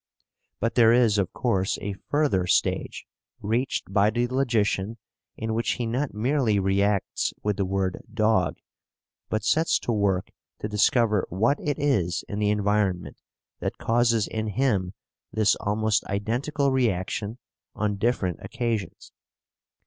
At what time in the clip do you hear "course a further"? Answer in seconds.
1.31-2.47